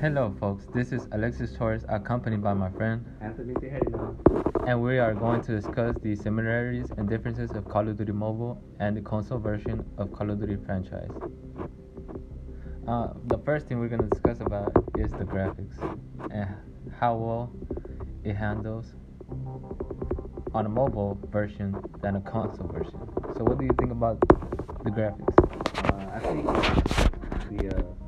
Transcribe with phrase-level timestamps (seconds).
[0.00, 0.64] Hello, folks.
[0.72, 4.66] This is Alexis Torres, accompanied by my friend Anthony Tejerina.
[4.66, 8.64] and we are going to discuss the similarities and differences of Call of Duty Mobile
[8.78, 11.10] and the console version of Call of Duty franchise.
[12.88, 15.76] Uh, the first thing we're going to discuss about is the graphics
[16.30, 16.48] and
[16.98, 17.52] how well
[18.24, 18.94] it handles
[20.54, 22.98] on a mobile version than a console version.
[23.36, 24.18] So, what do you think about
[24.82, 25.34] the graphics?
[25.84, 27.99] Uh, I think the uh,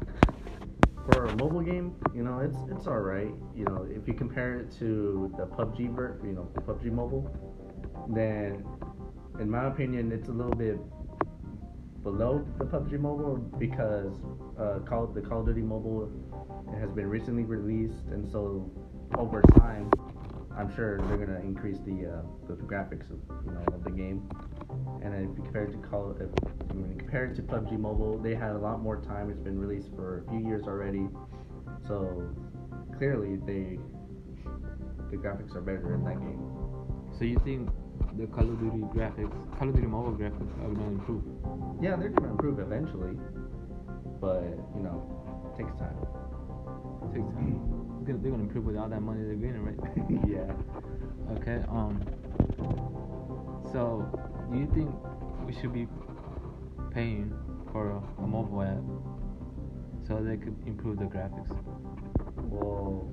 [1.07, 3.33] for a mobile game, you know, it's it's all right.
[3.55, 7.31] You know, if you compare it to the PUBG ver- you know, PUBG Mobile,
[8.09, 8.65] then
[9.41, 10.79] in my opinion, it's a little bit
[12.03, 14.13] below the PUBG Mobile because
[14.59, 16.11] uh, Call the Call of Duty Mobile
[16.79, 18.71] has been recently released, and so
[19.19, 19.91] over time,
[20.57, 24.29] I'm sure they're gonna increase the uh, the graphics of you know of the game.
[25.03, 26.31] And then if you compare it to Call, if,
[26.73, 29.31] when you compare it to PUBG Mobile, they had a lot more time.
[29.31, 31.09] It's been released for a few years already,
[31.87, 32.29] so
[32.97, 33.79] clearly they
[35.11, 36.41] the graphics are better in that game.
[37.19, 37.69] So, you think
[38.17, 41.23] the Call of Duty graphics, Call of Duty mobile graphics, are going to improve?
[41.83, 43.19] Yeah, they're gonna improve eventually,
[44.21, 44.43] but
[44.75, 45.03] you know,
[45.53, 45.97] it takes time.
[47.05, 47.61] It takes time.
[48.05, 49.79] They're gonna- they're gonna improve with all that money they're getting, right?
[50.27, 50.51] yeah.
[51.37, 51.63] Okay.
[51.69, 52.01] Um.
[53.73, 54.09] So,
[54.53, 54.91] do you think
[55.47, 55.89] we should be
[56.93, 57.33] paying
[57.73, 58.83] for a, mobile app
[60.07, 61.57] so they could improve the graphics?
[62.37, 63.09] Well,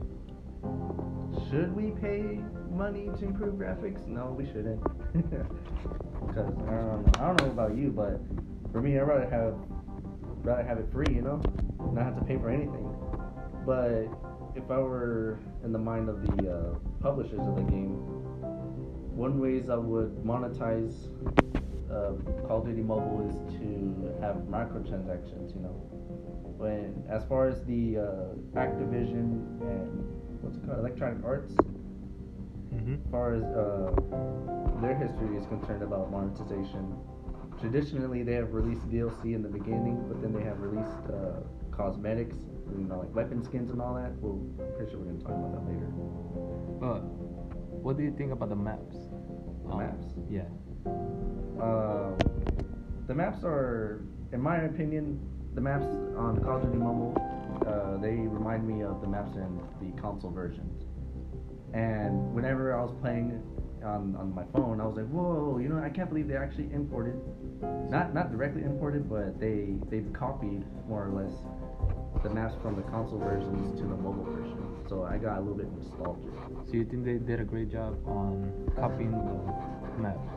[1.49, 4.05] should we pay money to improve graphics?
[4.05, 4.83] No, we shouldn't.
[5.13, 7.11] Because I don't know.
[7.19, 8.19] I don't know about you, but
[8.73, 9.55] for me, I'd rather have
[10.43, 11.41] rather have it free, you know,
[11.93, 12.93] not have to pay for anything.
[13.65, 14.07] But
[14.55, 18.19] if I were in the mind of the uh, publishers of the game,
[19.19, 20.95] one ways I would monetize
[21.91, 22.13] uh,
[22.47, 25.75] Call of Duty Mobile is to have microtransactions, you know.
[26.57, 28.03] When as far as the uh,
[28.55, 29.91] Activision and
[30.41, 31.53] what's it called, Electronic Arts,
[32.73, 33.01] Mm-hmm.
[33.03, 33.89] as far as uh,
[34.79, 36.95] their history is concerned about monetization,
[37.59, 41.41] traditionally they have released DLC in the beginning, but then they have released uh,
[41.75, 42.37] cosmetics,
[42.77, 44.13] you know, like weapon skins and all that.
[44.21, 45.89] Well, I'm pretty sure we're gonna talk about that later.
[46.79, 47.01] But
[47.81, 48.95] what do you think about the maps?
[49.67, 50.05] The maps?
[50.29, 50.41] Yeah.
[51.61, 52.17] Um,
[53.07, 54.01] the maps are,
[54.31, 55.19] in my opinion,
[55.55, 55.85] the maps
[56.17, 57.15] on the Call of Duty Mobile,
[57.65, 60.83] uh, they remind me of the maps in the console versions.
[61.73, 63.41] And whenever I was playing
[63.83, 66.69] on, on my phone, I was like, whoa, you know, I can't believe they actually
[66.73, 67.19] imported,
[67.89, 71.33] not not directly imported, but they they've copied more or less
[72.23, 74.68] the maps from the console versions to the mobile version.
[74.89, 76.33] So I got a little bit nostalgic.
[76.67, 80.27] So you think they did a great job on copying the maps?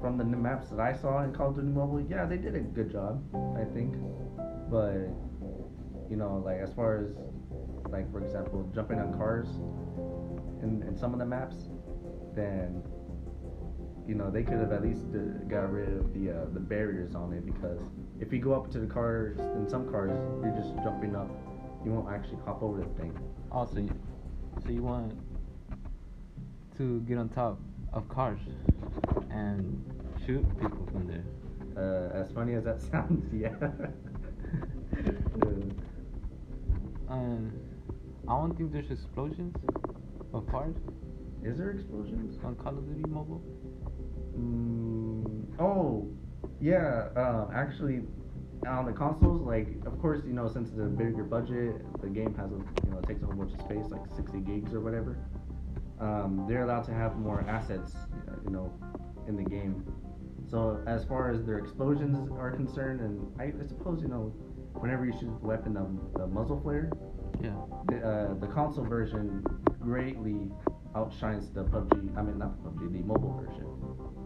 [0.00, 2.60] from the maps that I saw in Call of Duty Mobile, yeah, they did a
[2.60, 3.22] good job,
[3.58, 3.94] I think.
[4.70, 5.08] But
[6.10, 7.10] you know, like as far as
[7.90, 9.48] like for example, jumping on cars
[10.62, 11.56] in, in some of the maps,
[12.34, 12.82] then
[14.06, 17.14] you know they could have at least uh, got rid of the uh, the barriers
[17.14, 17.80] on it because
[18.20, 21.30] if you go up to the cars in some cars, you're just jumping up,
[21.84, 23.16] you won't actually hop over the thing.
[23.50, 23.90] Also, you,
[24.64, 25.12] so you want
[26.76, 27.58] to get on top
[27.92, 28.40] of cars
[29.30, 29.82] and
[30.26, 31.24] shoot people from there.
[31.76, 33.54] Uh, as funny as that sounds, yeah.
[35.42, 35.48] Uh,
[37.08, 37.52] And
[38.28, 39.54] I don't think there's explosions
[40.34, 40.74] of cars
[41.46, 42.38] is there explosions?
[42.44, 43.40] on Call of Duty Mobile.
[44.36, 46.08] Mm, oh,
[46.60, 47.08] yeah.
[47.14, 48.02] Um, actually,
[48.66, 52.34] on the consoles, like, of course, you know, since it's a bigger budget, the game
[52.34, 54.80] has a, you know, it takes a whole bunch of space, like 60 gigs or
[54.80, 55.18] whatever.
[56.00, 57.94] Um, they're allowed to have more assets,
[58.44, 58.72] you know,
[59.28, 59.84] in the game.
[60.48, 64.32] So as far as their explosions are concerned, and I, I suppose you know,
[64.74, 66.90] whenever you shoot the weapon, the, the muzzle flare,
[67.42, 67.50] Yeah.
[67.88, 69.42] the, uh, the console version
[69.80, 70.50] greatly
[70.94, 72.16] outshines the PUBG.
[72.16, 73.66] I mean, not the PUBG, the mobile version,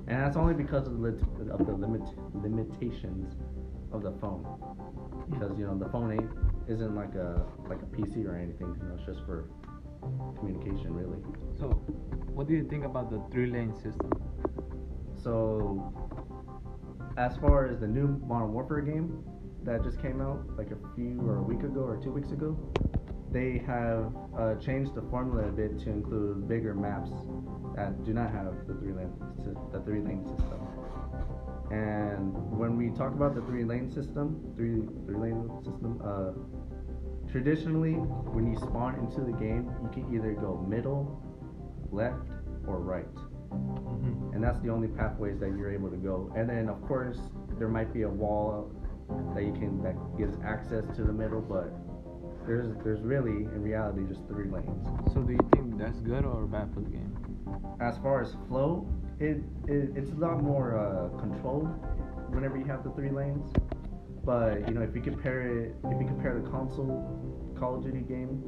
[0.08, 1.08] and that's only because of the
[1.52, 2.02] of the limit
[2.34, 3.36] limitations
[3.92, 4.42] of the phone.
[4.42, 5.32] Hmm.
[5.32, 6.30] Because you know the phone ain't
[6.68, 8.74] isn't like a like a PC or anything.
[8.80, 9.48] You know, it's just for
[10.38, 11.18] communication, really.
[11.58, 11.68] So,
[12.34, 14.10] what do you think about the three-lane system?
[15.22, 15.92] So,
[17.16, 19.22] as far as the new Modern Warfare game
[19.62, 22.56] that just came out like a few or a week ago or two weeks ago,
[23.32, 27.10] they have uh, changed the formula a bit to include bigger maps
[27.76, 29.12] that do not have the three lane
[29.72, 30.60] the three lane system.
[31.70, 36.32] And when we talk about the three lane system, three three lane system, uh,
[37.30, 41.22] traditionally when you spawn into the game, you can either go middle,
[41.92, 42.28] left,
[42.66, 43.06] or right
[43.52, 44.34] Mm-hmm.
[44.34, 46.32] and that's the only pathways that you're able to go.
[46.36, 47.18] And then of course
[47.58, 48.70] there might be a wall
[49.34, 51.72] that you can that gives access to the middle, but
[52.46, 54.86] there's there's really in reality just three lanes.
[55.12, 57.14] So do you think that's good or bad for the game?
[57.80, 58.86] As far as flow,
[59.18, 61.68] it, it it's a lot more uh, controlled
[62.34, 63.52] whenever you have the three lanes.
[64.24, 68.00] But you know, if you compare it, if you compare the console Call of Duty
[68.00, 68.42] game,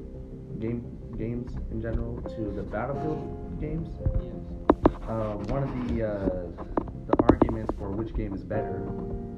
[0.59, 4.33] game games in general to the Battlefield games, Yes.
[5.09, 6.65] uh, one of the uh,
[7.07, 8.83] the arguments for which game is better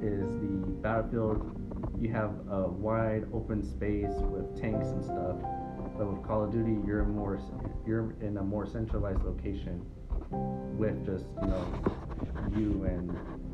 [0.01, 0.47] is the
[0.81, 1.64] Battlefield.
[2.05, 5.37] You have a wide open space with tanks and stuff,
[5.97, 7.41] but with Call of Duty, you're more
[7.83, 9.83] you're in a more centralized location
[10.77, 11.65] with just you know
[12.55, 13.09] you and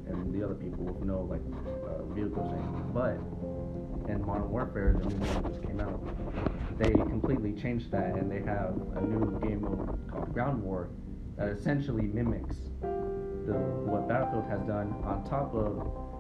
[0.06, 1.40] and the other people with no like
[1.88, 2.92] uh, vehicles or anything.
[2.94, 8.30] But in Modern Warfare, the new that just came out, they completely changed that and
[8.30, 10.90] they have a new game mode called Ground War
[11.38, 13.54] that essentially mimics the
[13.88, 16.11] what Battlefield has done on top of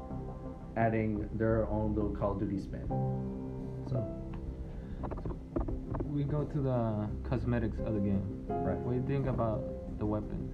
[0.77, 2.88] adding their own little Call of Duty spin.
[3.89, 3.97] So
[6.06, 8.45] We go to the cosmetics of the game.
[8.50, 8.77] right.
[8.77, 9.62] What do you think about
[10.00, 10.51] the weapons?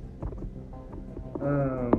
[1.41, 1.91] Um,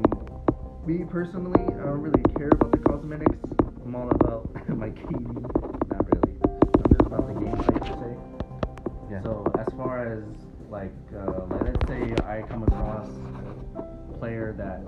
[0.87, 3.39] me personally, I don't really care about the cosmetics.
[3.85, 5.43] I'm all about my KD.
[5.91, 6.35] Not really.
[6.43, 8.17] I'm just about the gameplay per se.
[9.11, 9.23] Yeah.
[9.23, 10.25] So as far as
[10.71, 13.09] like, uh, like let's say I come across
[13.77, 14.83] a player that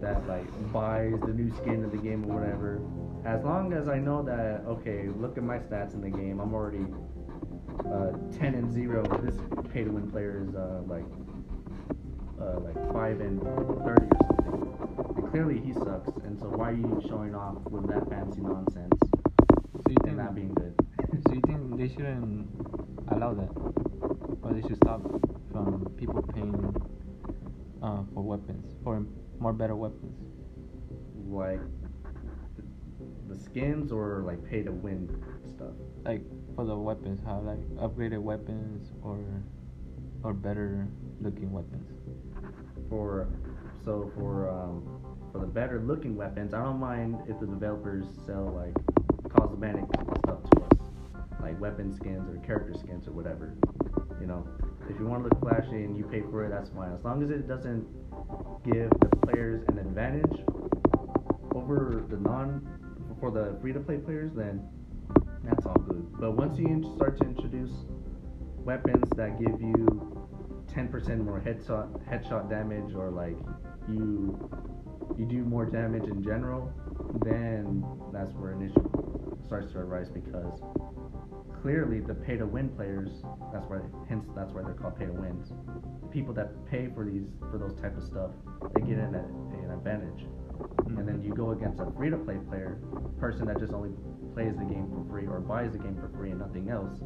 [0.00, 2.82] that like buys the new skin of the game or whatever.
[3.24, 6.54] As long as I know that okay, look at my stats in the game, I'm
[6.54, 6.86] already
[7.86, 9.02] uh, 10 and 0.
[9.22, 9.36] This
[9.72, 11.04] pay to win player is uh, like
[12.40, 15.14] uh, like 5 and 30 or something.
[15.16, 18.98] And clearly he sucks, and so why are you showing off with that fancy nonsense
[19.02, 20.74] So you think not being good?
[21.26, 22.48] So you think they shouldn't
[23.08, 23.50] allow that,
[24.42, 25.00] or they should stop
[25.50, 26.54] from people paying
[27.82, 29.04] uh, for weapons, for
[29.40, 30.28] more better weapons?
[31.28, 31.60] like
[33.28, 35.08] the, skins or like pay to win
[35.48, 35.74] stuff?
[36.04, 36.22] Like
[36.56, 39.18] for the weapons, how like upgraded weapons or
[40.24, 40.88] or better
[41.20, 41.88] looking weapons.
[42.88, 43.28] For
[43.84, 45.00] so for um,
[45.32, 48.74] for the better looking weapons, I don't mind if the developers sell like
[49.30, 49.84] cosmetic
[50.24, 50.88] stuff to us,
[51.40, 53.54] like weapon skins or character skins or whatever.
[54.20, 54.48] You know,
[54.88, 56.92] if you want to look flashy and you pay for it, that's fine.
[56.92, 57.86] As long as it doesn't
[58.64, 60.40] give the players an advantage
[61.54, 62.66] over the non
[63.20, 64.66] for the free to play players, then
[65.44, 66.12] that's all good.
[66.18, 67.72] But once you start to introduce
[68.56, 70.26] weapons that give you
[70.66, 73.36] 10% more headshot headshot damage or like
[73.88, 74.38] you
[75.18, 76.72] you do more damage in general,
[77.24, 78.88] then that's where an issue
[79.46, 80.60] starts to arise because
[81.60, 83.10] clearly the pay to win players
[83.52, 85.52] that's why hence that's why they're called pay to wins.
[86.10, 88.30] People that pay for these for those type of stuff,
[88.74, 90.26] they get an, an advantage.
[90.86, 92.78] And then you go against a free to play player,
[93.20, 93.90] person that just only
[94.34, 96.98] plays the game for free or buys the game for free and nothing else,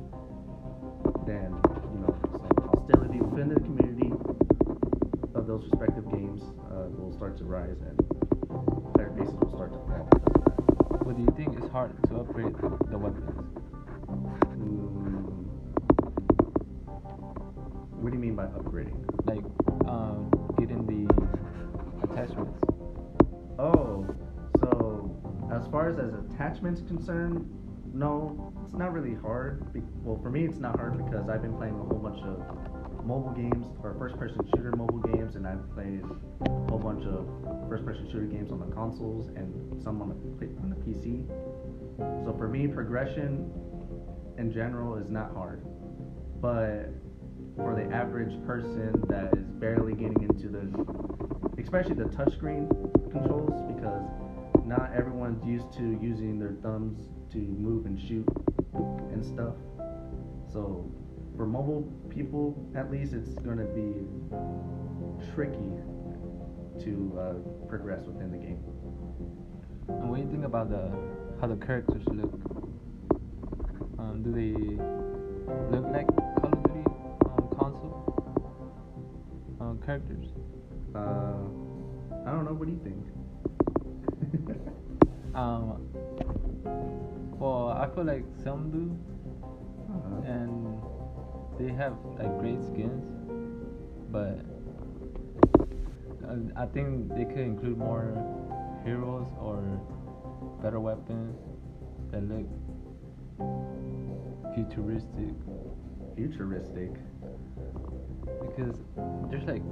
[1.27, 1.53] then
[1.93, 4.13] you know some hostility within the community
[5.35, 7.99] of those respective games uh, will start to rise and
[8.95, 10.09] player bases will start to fall.
[11.03, 12.55] What do you think is hard to upgrade
[12.91, 14.42] the weapons?
[18.03, 18.99] What do you mean by upgrading?
[19.27, 19.45] Like
[19.89, 20.29] um,
[20.59, 21.07] getting the
[22.03, 22.59] attachments.
[23.61, 24.05] Oh,
[24.59, 27.49] so as far as as attachments concerned,
[27.94, 29.73] no, it's not really hard.
[29.73, 33.06] Be- well, for me, it's not hard because I've been playing a whole bunch of
[33.06, 36.03] mobile games or first-person shooter mobile games, and I've played
[36.41, 37.29] a whole bunch of
[37.69, 41.25] first-person shooter games on the consoles and some on the on the PC.
[42.25, 43.53] So for me, progression
[44.39, 45.63] in general is not hard,
[46.41, 46.91] but
[47.56, 52.69] for the average person that is barely getting into the especially the touchscreen
[53.11, 54.03] controls because
[54.67, 58.27] not everyone's used to using their thumbs to move and shoot
[59.13, 59.55] and stuff.
[60.53, 60.91] So
[61.37, 64.06] for mobile people, at least, it's going to be
[65.35, 65.73] tricky
[66.85, 68.63] to uh, progress within the game.
[69.89, 70.91] And what do you think about the
[71.41, 72.32] how the characters look?
[73.99, 74.53] Um, do they
[75.77, 76.06] look like
[79.84, 80.27] characters?
[80.94, 80.98] Uh,
[82.27, 82.55] I don't know.
[82.55, 83.06] What do you think?
[85.34, 85.89] Um,
[87.39, 88.93] well, I feel like some do,
[89.89, 90.79] Uh, and
[91.58, 93.03] they have like great skins,
[94.10, 94.44] but
[96.29, 98.12] uh, I think they could include more
[98.84, 99.62] heroes or
[100.62, 101.39] better weapons
[102.10, 102.46] that look
[104.55, 105.32] futuristic.
[106.15, 106.91] futuristic.
[108.43, 108.77] Because
[109.31, 109.63] there's like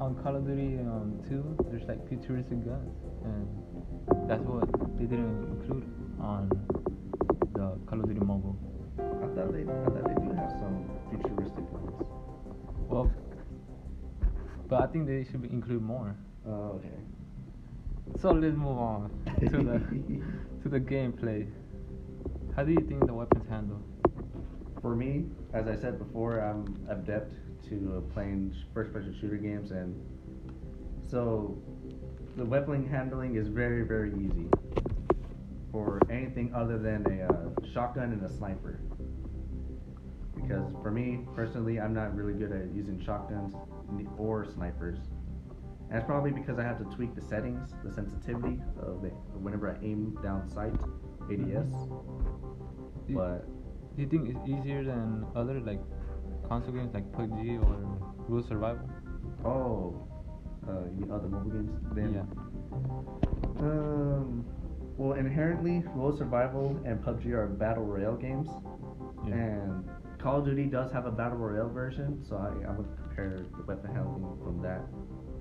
[0.00, 2.92] on Call of Duty um, 2, there's like futuristic guns,
[3.24, 3.48] and
[4.28, 5.84] that's what they didn't include
[6.20, 6.48] on
[7.54, 8.56] the Call of Duty Mobile.
[8.98, 12.06] I thought they, I thought they do have some futuristic ones.
[12.88, 13.10] Well,
[14.68, 16.14] but I think they should include more.
[16.46, 16.88] Oh, okay.
[18.20, 19.10] So let's move on
[19.40, 20.22] to the
[20.62, 21.48] to the gameplay.
[22.54, 23.82] How do you think the weapons handle?
[24.80, 27.32] For me, as I said before, I'm adept
[27.68, 29.94] to uh, playing first-person shooter games, and
[31.08, 31.56] so
[32.36, 34.48] the weapon handling is very, very easy
[35.72, 38.80] for anything other than a uh, shotgun and a sniper.
[40.34, 43.54] Because for me personally, I'm not really good at using shotguns
[44.18, 44.98] or snipers.
[45.88, 49.08] And it's probably because I have to tweak the settings, the sensitivity of the
[49.38, 50.74] whenever I aim down sight,
[51.30, 51.72] ADS.
[53.06, 53.46] Do- But
[53.96, 55.80] Do you think it's easier than other like
[56.48, 57.98] console games like PUBG or
[58.28, 58.88] Rule Survival?
[59.44, 60.06] Oh,
[60.68, 61.70] uh, you other mobile games?
[61.94, 62.24] Then, Yeah.
[63.60, 64.44] Um,
[64.96, 68.48] well, inherently, Role Survival and PUBG are battle royale games,
[69.26, 69.34] Yeah.
[69.34, 69.88] and
[70.18, 72.24] Call of Duty does have a battle royale version.
[72.28, 74.82] So I, I would compare the weapon handling from that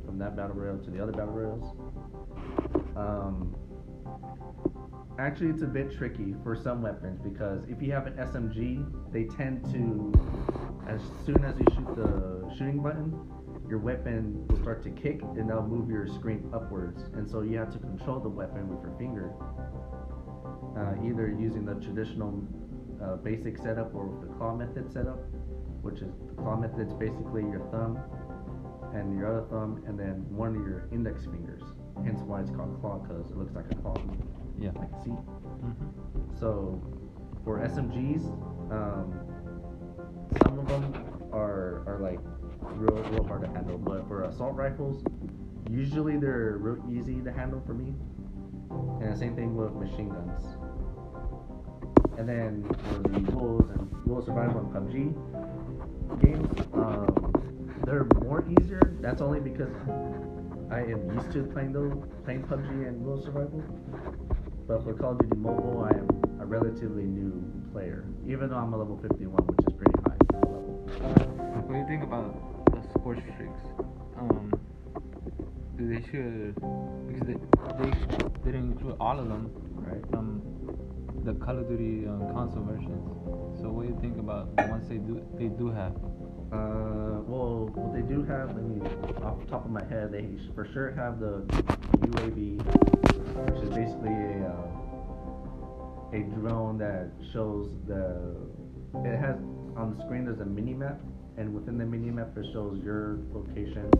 [0.05, 1.75] from that battle royale to the other battle royales.
[2.95, 3.55] Um,
[5.19, 9.23] actually, it's a bit tricky for some weapons because if you have an SMG, they
[9.23, 10.13] tend to,
[10.87, 13.13] as soon as you shoot the shooting button,
[13.67, 17.03] your weapon will start to kick and that'll move your screen upwards.
[17.13, 19.33] And so you have to control the weapon with your finger,
[20.77, 22.43] uh, either using the traditional
[23.03, 25.19] uh, basic setup or with the claw method setup,
[25.81, 26.77] which is the claw method.
[26.77, 27.99] method's basically your thumb
[28.93, 31.61] and your other thumb and then one of your index fingers.
[32.05, 33.95] Hence why it's called claw because it looks like a claw,
[34.57, 34.71] Yeah.
[34.75, 35.09] like a C.
[35.09, 36.35] Mhm.
[36.37, 36.79] So
[37.43, 38.25] for SMGs,
[38.71, 39.11] um,
[40.43, 40.93] some of them
[41.33, 42.19] are are like
[42.77, 45.03] real real hard to handle, but for assault rifles,
[45.67, 47.95] usually they're real easy to handle for me.
[49.01, 50.43] And the same thing with machine guns.
[52.17, 57.33] And then for the rules and rule survival and PUBG games, um,
[57.85, 58.95] they're more easier.
[59.01, 59.73] That's only because
[60.71, 61.93] I am used to playing those
[62.23, 63.61] playing PUBG and rule survival.
[64.67, 68.73] But for Call of Duty Mobile, I am a relatively new player, even though I'm
[68.73, 70.73] a level 51, which is pretty high level.
[71.67, 73.61] What do you think about the score streaks?
[74.17, 74.51] Um,
[75.77, 76.55] do they should
[77.07, 77.35] because they
[78.43, 80.01] they didn't include all of them Right.
[80.09, 80.41] from
[81.23, 83.05] the Call of Duty um, console versions.
[83.61, 85.93] So what do you think about the ones they do they do have?
[86.55, 88.79] Uh, well, what they do have, let me,
[89.23, 91.43] off the top of my head, they for sure have the
[92.15, 92.63] UAV,
[93.51, 94.85] which is basically a uh,
[96.15, 98.35] a drone that shows the.
[99.03, 99.35] It has
[99.75, 100.23] on the screen.
[100.23, 100.97] There's a mini map,
[101.35, 103.91] and within the mini map, it shows your location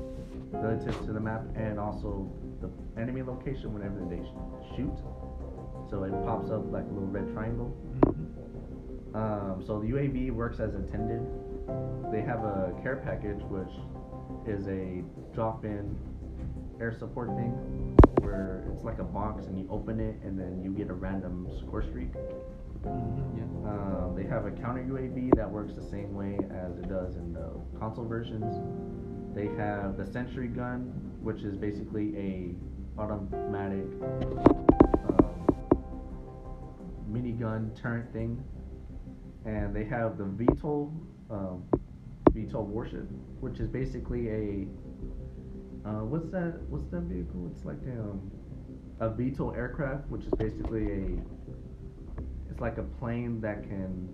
[0.54, 2.32] relative to the map, and also
[2.62, 2.70] the
[3.02, 4.96] enemy location whenever they sh- shoot.
[5.90, 7.76] So it pops up like a little red triangle.
[9.14, 11.20] Um, so the UAV works as intended.
[12.12, 13.74] They have a care package, which
[14.48, 15.04] is a
[15.34, 15.98] drop-in
[16.80, 20.72] air support thing, where it's like a box and you open it and then you
[20.72, 22.14] get a random score streak.
[22.84, 23.70] Mm-hmm, yeah.
[23.70, 27.34] Um, they have a counter UAV that works the same way as it does in
[27.34, 28.56] the console versions.
[29.36, 32.56] They have the sentry gun, which is basically a
[33.02, 33.86] automatic
[35.10, 35.48] um,
[37.12, 38.44] minigun turret thing,
[39.46, 40.94] and they have the VTOL
[41.30, 41.64] um,
[42.32, 43.08] VTOL warship,
[43.40, 44.68] which is basically a
[45.88, 46.60] uh, what's that?
[46.70, 47.50] What's that vehicle?
[47.54, 48.32] It's like um,
[49.00, 51.22] a VTOL aircraft, which is basically a
[52.50, 54.10] it's like a plane that can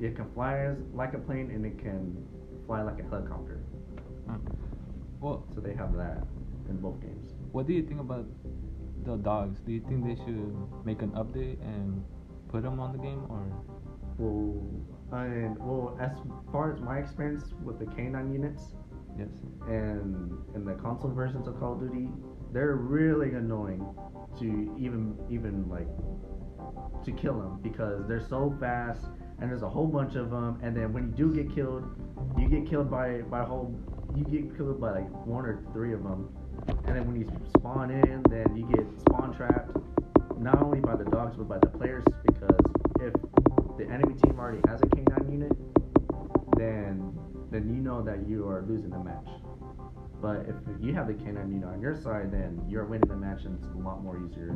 [0.00, 2.16] it can fly as like a plane and it can
[2.66, 3.60] fly like a helicopter.
[4.28, 4.34] Uh,
[5.20, 6.24] well, So they have that
[6.68, 7.32] in both games.
[7.52, 8.26] what do you think about
[9.04, 9.60] the dogs?
[9.60, 10.52] Do you think they should
[10.84, 12.02] make an update and
[12.48, 13.44] put them on the game or?
[14.18, 14.64] Well,
[15.12, 16.12] and well, as
[16.52, 18.74] far as my experience with the K9 units
[19.18, 19.28] Yes.
[19.66, 22.08] and and the console versions of Call of Duty,
[22.52, 23.86] they're really annoying
[24.38, 25.88] to even even like
[27.04, 29.06] to kill them because they're so fast
[29.40, 30.58] and there's a whole bunch of them.
[30.62, 31.84] And then when you do get killed,
[32.38, 33.74] you get killed by by a whole
[34.14, 36.28] you get killed by like one or three of them.
[36.84, 39.76] And then when you spawn in, then you get spawn trapped,
[40.38, 42.60] not only by the dogs but by the players because
[43.00, 43.14] if
[43.78, 45.52] the enemy team already has a K9 unit,
[46.56, 47.12] then
[47.50, 49.28] then you know that you are losing the match.
[50.20, 53.44] But if you have the K9 unit on your side, then you're winning the match
[53.44, 54.48] and it's a lot more easier,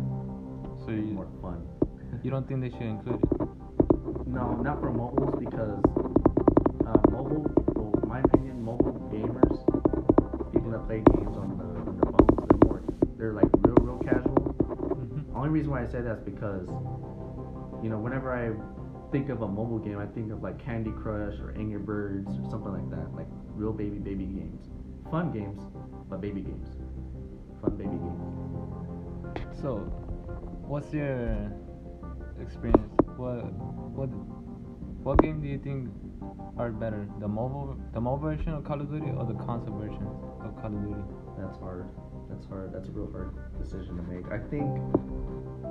[0.84, 1.66] So you more fun.
[2.24, 4.26] you don't think they should include it?
[4.26, 5.78] No, not for mobiles because
[6.86, 7.46] uh, mobile,
[7.76, 9.60] well, in my opinion, mobile gamers,
[10.52, 12.82] people that play games on the on their phones, they're more,
[13.18, 14.34] they're like real, real casual.
[14.34, 15.36] Mm-hmm.
[15.36, 16.68] Only reason why I say that is because,
[17.82, 18.50] you know, whenever I
[19.10, 22.50] think of a mobile game, I think of like Candy Crush or Angry Birds or
[22.50, 24.68] something like that, like real baby baby games,
[25.10, 25.60] fun games,
[26.08, 26.68] but baby games,
[27.60, 29.60] fun baby games.
[29.60, 29.78] So,
[30.66, 31.52] what's your
[32.40, 32.94] experience?
[33.16, 33.52] What
[33.92, 34.08] what
[35.02, 35.88] what game do you think
[36.56, 40.06] are better, the mobile the mobile version of Call of Duty or the console version
[40.40, 41.02] of Call of Duty?
[41.38, 41.88] That's hard.
[42.28, 42.72] That's hard.
[42.72, 44.30] That's a real hard decision to make.
[44.30, 44.70] I think.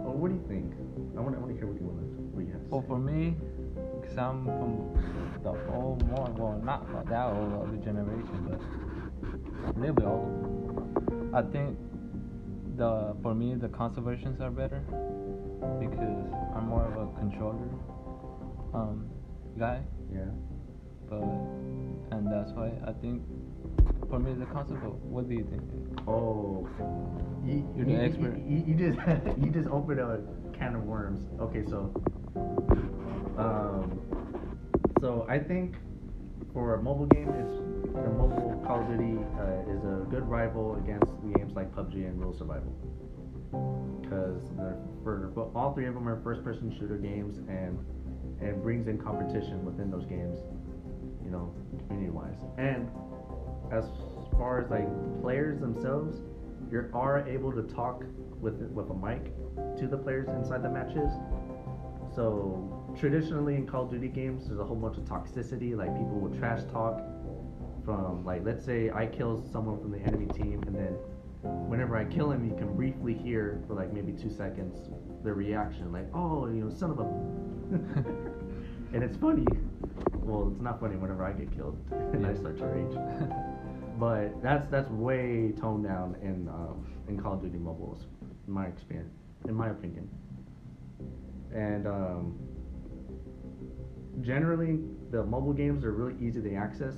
[0.09, 0.73] Well, what do you think?
[1.15, 1.35] I want.
[1.35, 2.01] I want to hear what you want.
[2.33, 2.87] What you have to Well, say.
[2.87, 3.37] for me,
[4.01, 4.89] because I'm from
[5.43, 8.59] the old, more well, not that old generation, but
[9.69, 11.29] a little bit old.
[11.31, 11.77] I think
[12.75, 14.81] the for me the console versions are better
[15.79, 16.17] because
[16.57, 17.69] I'm more of a controller
[18.73, 19.05] um
[19.59, 20.25] guy, yeah.
[21.07, 21.21] but
[22.17, 23.21] and that's why I think
[24.09, 24.77] for me the console.
[24.77, 25.63] But what do you think?
[26.07, 26.67] Oh,
[27.45, 28.37] you, You're the you, expert.
[28.45, 28.99] You, you just
[29.39, 30.21] you just opened a
[30.57, 31.27] can of worms.
[31.39, 31.93] Okay, so
[33.37, 33.99] um,
[34.99, 35.75] so I think
[36.53, 37.53] for a mobile game, it's
[37.93, 42.19] the mobile Call of Duty uh, is a good rival against games like PUBG and
[42.19, 42.75] Real Survival
[44.01, 44.43] because
[45.03, 47.77] for but all three of them are first-person shooter games and
[48.41, 50.39] and brings in competition within those games,
[51.23, 51.53] you know,
[51.87, 52.39] community-wise.
[52.57, 52.89] And
[53.71, 53.85] as
[54.37, 54.87] far as like
[55.21, 56.21] players themselves,
[56.71, 58.03] you are able to talk
[58.39, 59.33] with with a mic
[59.77, 61.11] to the players inside the matches.
[62.15, 65.75] So traditionally in Call of Duty games, there's a whole bunch of toxicity.
[65.75, 67.01] Like people will trash talk
[67.85, 70.93] from like let's say I kill someone from the enemy team, and then
[71.69, 74.89] whenever I kill him, you can briefly hear for like maybe two seconds
[75.23, 77.03] their reaction, like oh you know son of a,
[78.93, 79.45] and it's funny.
[80.13, 82.93] Well, it's not funny whenever I get killed and I start to rage.
[83.99, 88.05] But that's that's way toned down in um, in Call of Duty mobiles,
[88.47, 89.13] in my experience,
[89.45, 90.09] in my opinion.
[91.53, 92.39] And um,
[94.21, 94.79] generally,
[95.11, 96.95] the mobile games are really easy to access.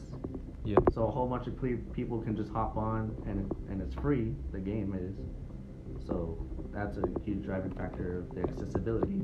[0.63, 0.77] Yeah.
[0.93, 1.59] So a whole bunch of
[1.91, 4.35] people can just hop on, and and it's free.
[4.51, 9.21] The game is, so that's a huge driving factor of the accessibility.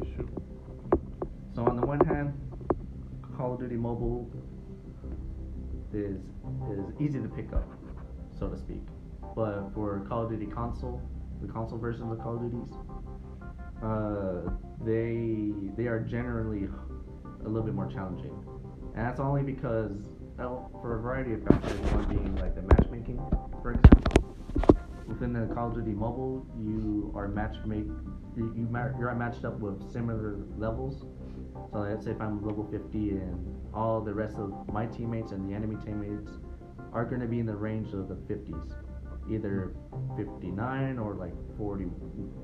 [0.00, 0.28] Is true.
[1.56, 2.32] So on the one hand,
[3.36, 4.30] Call of Duty Mobile
[5.92, 6.20] is
[6.70, 7.64] is easy to pick up,
[8.38, 8.82] so to speak.
[9.34, 11.00] But for Call of Duty console,
[11.40, 12.72] the console version of Call of Duties,
[13.82, 14.50] uh,
[14.84, 16.68] they they are generally
[17.44, 18.34] a little bit more challenging,
[18.94, 19.92] and that's only because
[20.36, 21.78] well, for a variety of factors.
[21.92, 23.20] One being like the matchmaking,
[23.62, 24.36] for example.
[25.06, 27.90] Within the Call of Duty Mobile, you are matchmake
[28.36, 31.04] you, you ma- you're matched up with similar levels.
[31.72, 35.48] So let's say if I'm level 50 and all the rest of my teammates and
[35.48, 36.30] the enemy teammates
[36.92, 38.74] are going to be in the range of the 50s,
[39.30, 39.74] either
[40.16, 41.86] 59 or like 40,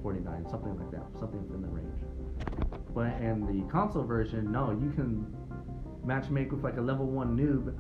[0.02, 1.98] 49, something like that, something in the range.
[2.94, 5.26] But in the console version, no, you can
[6.07, 7.74] matchmake with like a level one noob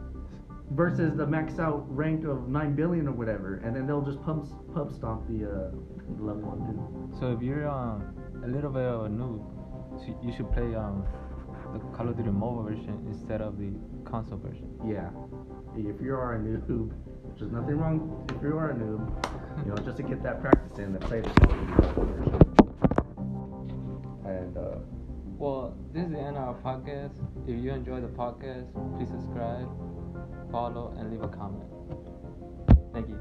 [0.72, 4.46] versus the max out rank of 9 billion or whatever, and then they'll just pump
[4.74, 5.70] pub stomp the uh,
[6.18, 7.20] level one noob.
[7.20, 9.44] So if you're um, a little bit of a noob,
[10.22, 11.06] you should play um,
[11.78, 13.72] the Call of Duty mobile version instead of the
[14.08, 14.68] console version.
[14.86, 15.10] Yeah.
[15.76, 16.90] If you are a noob,
[17.22, 20.40] which is nothing wrong if you are a noob, you know, just to get that
[20.40, 22.42] practice in, then play the Call of Duty mobile version.
[24.24, 24.78] And uh,
[25.38, 27.14] Well, this is the end of our podcast.
[27.46, 29.68] If you enjoy the podcast, please subscribe,
[30.50, 31.64] follow, and leave a comment.
[32.92, 33.20] Thank you.